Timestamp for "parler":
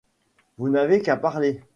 1.15-1.61